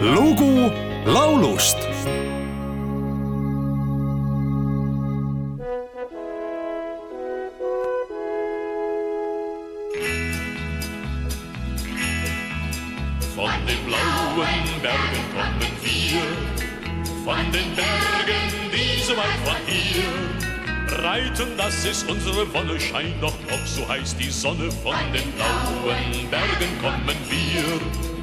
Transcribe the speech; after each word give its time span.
lugu 0.00 0.70
laulust. 1.06 1.76
Von 13.34 13.50
den 13.66 13.84
blauen 13.86 14.82
Bergen 14.82 15.24
kommen 15.34 15.72
wir, 15.82 16.22
von 17.24 17.52
den 17.52 17.74
Bergen, 17.74 18.46
die 18.72 19.02
so 19.02 19.16
weit 19.16 19.38
von 19.44 19.56
hier 19.66 21.02
reiten, 21.02 21.48
das 21.56 21.84
ist 21.84 22.08
unsere 22.08 22.52
Wonne, 22.52 22.78
scheint 22.80 23.20
doch 23.20 23.34
noch, 23.50 23.66
so 23.66 23.88
heißt 23.88 24.18
die 24.18 24.30
Sonne. 24.30 24.70
Von 24.82 24.94
den 25.12 25.30
blauen 25.32 26.30
Bergen 26.30 26.80
kommen 26.80 27.16
wir, 27.28 28.17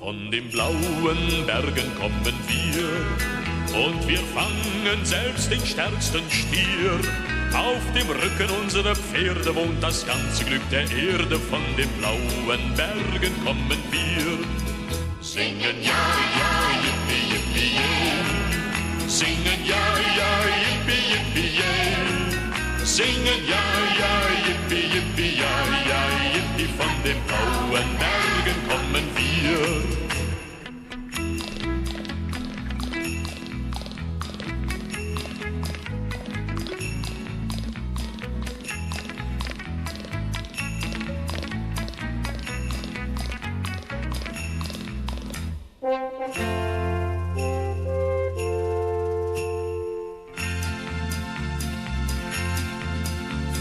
von 0.00 0.30
den 0.30 0.48
blauen 0.48 1.46
Bergen 1.46 1.94
kommen 2.00 2.34
wir, 2.48 3.78
und 3.78 4.08
wir 4.08 4.18
fangen 4.34 5.04
selbst 5.04 5.52
den 5.52 5.64
stärksten 5.64 6.22
Stier. 6.30 6.98
Auf 7.54 7.82
dem 7.94 8.08
Rücken 8.08 8.50
unserer 8.62 8.96
Pferde 8.96 9.54
wohnt 9.54 9.82
das 9.82 10.06
ganze 10.06 10.44
Glück 10.44 10.62
der 10.70 10.90
Erde. 10.90 11.38
Von 11.38 11.60
den 11.76 11.88
blauen 11.98 12.74
Bergen 12.76 13.44
kommen 13.44 13.70
wir. 13.90 14.38
Singen 15.20 15.76
ja, 15.82 15.90
ja, 15.90 16.39
Singen 22.90 23.46
ja, 23.46 23.62
ja, 24.00 24.12
yippie, 24.46 24.82
yippie, 24.92 25.38
ja, 25.38 25.54
ja, 25.90 26.02
yippie. 26.34 26.68
Von 26.76 26.90
den 27.04 27.18
blauen 27.28 27.88
Bergen 28.00 28.58
kommen 28.68 29.06
wir. 29.14 30.09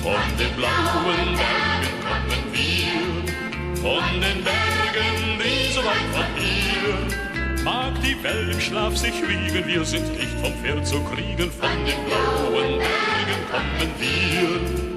Von 0.02 0.38
den 0.38 0.56
blauen 0.56 1.36
Bergen 1.36 1.96
kommen 2.08 2.44
wir, 2.54 3.82
von 3.82 4.22
den 4.22 4.44
Bergen, 4.44 5.40
die 5.40 5.74
so 5.74 5.82
weit 5.82 6.08
von 6.14 6.26
hier. 6.38 7.64
Mag 7.64 8.02
die 8.02 8.22
Welt 8.24 8.54
im 8.54 8.60
Schlaf 8.60 8.96
sich 8.96 9.22
wiegen, 9.28 9.68
wir 9.68 9.84
sind 9.84 10.10
nicht 10.18 10.40
vom 10.42 10.54
Pferd 10.62 10.88
zu 10.88 11.00
kriegen, 11.02 11.52
von 11.52 11.86
den 11.86 12.06
blauen 12.06 12.80
Bergen 12.80 13.42
kommen 13.52 13.92
wir. 14.00 14.90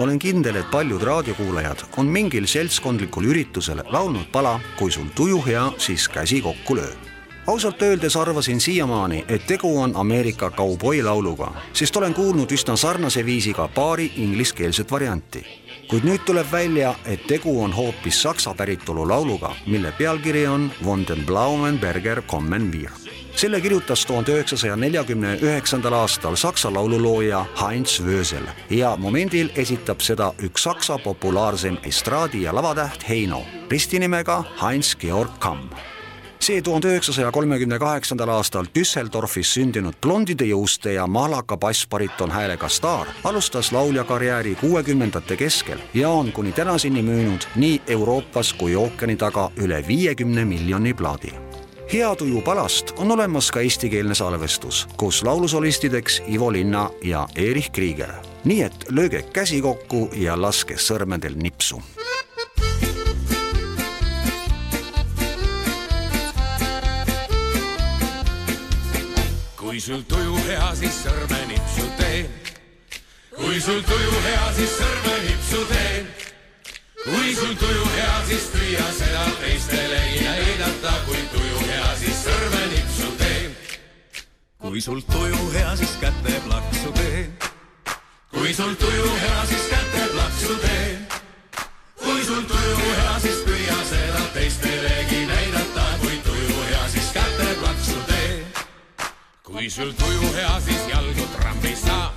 olen 0.00 0.18
kindel, 0.18 0.56
et 0.56 0.70
paljud 0.72 1.02
raadiokuulajad 1.04 1.82
on 2.00 2.08
mingil 2.08 2.46
seltskondlikul 2.48 3.28
üritusel 3.34 3.84
laulnud 3.92 4.32
pala 4.32 4.56
Kui 4.78 4.90
sul 4.90 5.12
tuju 5.14 5.42
hea, 5.44 5.68
siis 5.78 6.08
käsi 6.08 6.40
kokku 6.40 6.80
löö. 6.80 7.09
Ausalt 7.46 7.82
öeldes 7.82 8.16
arvasin 8.16 8.60
siiamaani, 8.60 9.24
et 9.28 9.46
tegu 9.46 9.80
on 9.80 9.92
Ameerika 9.94 10.50
kauboilauluga, 10.50 11.52
sest 11.72 11.96
olen 11.96 12.14
kuulnud 12.14 12.50
üsna 12.50 12.76
sarnase 12.76 13.26
viisiga 13.26 13.68
paari 13.68 14.12
ingliskeelset 14.16 14.90
varianti. 14.90 15.46
kuid 15.90 16.04
nüüd 16.06 16.22
tuleb 16.26 16.46
välja, 16.52 16.94
et 17.04 17.26
tegu 17.26 17.62
on 17.62 17.72
hoopis 17.72 18.22
saksa 18.22 18.54
päritolu 18.54 19.08
lauluga, 19.08 19.54
mille 19.66 19.92
pealkiri 19.98 20.46
on 20.46 20.70
Von 20.84 21.06
den 21.08 21.26
Blauen 21.26 21.78
Berger 21.78 22.22
kommen 22.22 22.72
wir 22.72 22.90
selle 23.36 23.60
kirjutas 23.60 24.06
tuhande 24.06 24.32
üheksasaja 24.32 24.76
neljakümne 24.76 25.38
üheksandal 25.40 25.92
aastal 25.92 26.36
saksa 26.36 26.72
laululooja 26.74 27.44
Heinz 27.60 28.00
Wösel 28.04 28.44
ja 28.70 28.96
momendil 28.96 29.48
esitab 29.56 30.00
seda 30.04 30.32
üks 30.42 30.66
saksa 30.68 30.98
populaarsem 30.98 31.78
estraadi- 31.82 32.42
ja 32.42 32.54
lavatäht 32.54 33.08
Heino 33.08 33.42
ristinimega 33.70 34.44
Heinz 34.62 34.94
Georg 34.96 35.38
Kamm 35.38 35.70
see 36.40 36.62
tuhande 36.62 36.88
üheksasaja 36.88 37.32
kolmekümne 37.32 37.78
kaheksandal 37.78 38.28
aastal 38.28 38.66
Düsseldorfis 38.74 39.54
sündinud 39.54 39.94
blondide 40.02 40.44
juuste 40.44 40.92
ja 40.92 41.06
mahlaka 41.06 41.56
bassbariton 41.56 42.30
häälega 42.30 42.68
staar 42.68 43.06
alustas 43.24 43.72
lauljakarjääri 43.72 44.54
kuuekümnendate 44.54 45.36
keskel 45.36 45.78
ja 45.94 46.08
on 46.08 46.32
kuni 46.32 46.52
tänaseni 46.52 47.02
müünud 47.02 47.44
nii 47.56 47.82
Euroopas 47.86 48.52
kui 48.52 48.76
ookeani 48.76 49.16
taga 49.16 49.50
üle 49.56 49.84
viiekümne 49.88 50.44
miljoni 50.44 50.94
plaadi 50.94 51.32
hea 51.92 52.16
tuju 52.16 52.40
palast 52.40 52.92
on 52.96 53.10
olemas 53.10 53.50
ka 53.50 53.60
eestikeelne 53.60 54.14
salvestus 54.14 54.88
koos 54.96 55.22
laulusolistideks 55.22 56.22
Ivo 56.28 56.52
Linna 56.52 56.90
ja 57.02 57.28
Erich 57.36 57.72
Krieger. 57.72 58.12
nii 58.44 58.62
et 58.62 58.84
lööge 58.90 59.22
käsi 59.32 59.60
kokku 59.60 60.08
ja 60.14 60.42
laske 60.42 60.74
sõrmedel 60.74 61.36
nipsu 61.36 61.82
kui 69.80 69.86
sul 69.86 70.02
tuju 70.04 70.34
hea, 70.44 70.66
siis 70.76 70.96
sõrmenipsu 71.00 71.84
teen. 71.96 72.26
kui 73.32 73.60
sul 73.64 73.78
tuju 73.88 74.18
hea, 74.26 74.48
siis 74.52 74.74
sõrmenipsu 74.76 75.60
teen. 75.70 76.10
kui 77.04 77.30
sul 77.38 77.54
tuju 77.62 77.86
hea, 77.94 78.18
siis 78.28 78.44
püüa 78.52 78.88
seda 78.98 79.24
teistelegi 79.40 80.26
näidata, 80.26 80.92
kui 81.06 81.22
tuju 81.32 81.64
hea, 81.64 81.94
siis 81.96 82.20
sõrmenipsu 82.26 83.08
teen. 83.22 83.56
kui 84.60 84.84
sul 84.84 85.00
tuju 85.00 85.48
hea, 85.56 85.72
siis 85.76 85.96
käteplaksu 86.02 86.92
teen. 87.00 87.32
kui 88.36 88.52
sul 88.52 88.74
tuju 88.84 89.14
hea, 89.22 89.46
siis 89.46 89.64
käteplaksu 89.72 90.58
teen. 90.66 91.06
kui 92.04 92.24
sul 92.28 92.44
tuju 92.52 92.76
hea, 92.84 93.16
siis 93.24 93.40
sul 99.70 99.92
tuju 99.94 100.32
hea, 100.34 100.60
siis 100.60 100.82
jalgu 100.90 101.24
trammi 101.32 101.76
saab. 101.76 102.12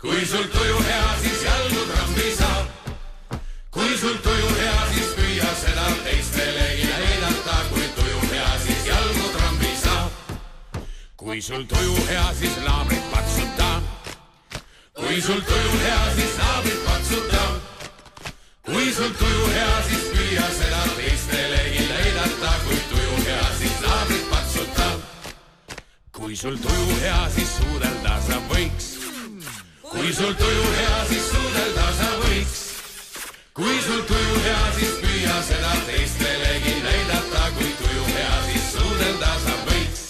kui 0.00 0.26
sul 0.26 0.44
tuju 0.54 0.78
hea, 0.86 1.08
siis 1.22 1.42
jalgu 1.42 1.82
trammi 1.90 2.28
saab. 2.38 2.66
kui 3.70 3.96
sul 3.98 4.18
tuju 4.26 4.50
hea, 4.58 4.76
siis 4.92 5.10
püüa 5.18 5.50
seda 5.62 5.86
teistelegi 6.04 6.86
näidata, 6.90 7.56
kui 7.72 7.88
tuju 7.96 8.20
hea, 8.30 8.52
siis 8.66 8.86
jalgu 8.86 9.26
trammi 9.36 9.72
saab. 9.82 10.10
kui 11.16 11.42
sul 11.42 11.64
tuju 11.72 12.06
hea, 12.08 12.28
siis 12.38 12.56
naabrit 12.66 13.10
patsuta. 13.10 13.70
kui 15.00 15.20
sul 15.22 15.42
tuju 15.50 15.72
hea, 15.82 16.02
siis 16.16 16.38
naabrit 16.38 16.84
patsuta. 16.86 17.42
kui 18.70 18.92
sul 18.92 19.12
tuju 19.18 19.50
hea, 19.56 19.82
siis 19.88 20.06
püüa 20.14 20.48
seda 20.60 20.73
kui 26.34 26.40
sul 26.40 26.56
tuju 26.58 26.94
hea, 27.00 27.18
siis 27.30 27.50
suudelda 27.56 28.14
sa 28.26 28.36
võiks. 28.50 28.86
kui 29.86 30.12
sul 30.12 30.32
tuju 30.34 30.64
hea, 30.76 30.96
siis 31.06 31.28
suudelda 31.30 31.84
sa 31.98 32.08
võiks. 32.22 32.56
kui 33.54 33.76
sul 33.84 34.00
tuju 34.08 34.40
hea, 34.46 34.64
siis 34.78 34.96
püüa 35.02 35.36
seda 35.48 35.74
teistelegi 35.86 36.74
näidata, 36.86 37.44
kui 37.58 37.70
tuju 37.82 38.08
hea, 38.16 38.34
siis 38.48 38.66
suudelda 38.72 39.30
sa 39.44 39.54
võiks. 39.68 40.02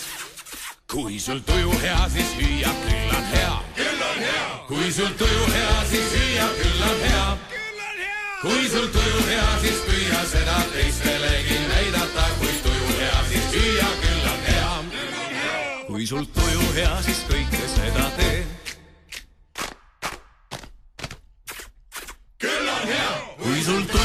kui 0.95 1.21
sul 1.27 1.45
tuju 1.51 1.77
hea, 1.85 2.01
siis 2.17 2.33
hüüa, 2.41 2.73
küll 2.87 3.13
on 3.19 3.29
hea. 3.35 3.53
küll 3.83 4.09
on 4.09 4.25
hea. 4.25 4.49
kui 4.73 4.91
sul 4.97 5.13
tuju 5.21 5.45
hea, 5.53 5.77
siis 5.93 6.09
hüüa, 6.17 6.49
küll 6.63 6.89
on 6.89 7.05
hea. 7.05 7.29
kui 8.47 8.65
sul 8.73 8.89
tuju 8.97 9.29
hea, 9.29 9.53
siis 9.61 9.85
püüa 9.93 10.25
seda 10.33 10.59
teistelegi 10.73 11.61
näidata, 11.69 12.29
kui 12.41 12.59
tuju 12.65 12.99
hea, 13.03 13.25
siis 13.29 13.57
hüüa, 13.59 13.93
küll 13.93 13.93
on 13.93 14.09
hea 14.09 14.14
kui 15.87 16.07
sul 16.07 16.25
tuju 16.33 16.69
hea, 16.77 16.95
siis 17.05 17.21
kõike 17.29 17.69
seda 17.75 18.07
tee. 18.17 18.39
küll 22.41 22.73
on 22.77 22.89
hea. 22.89 23.13
kui 23.43 23.63
sul 23.69 23.85
tuju 23.93 24.04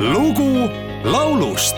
lugu 0.00 0.70
laulust 1.04 1.76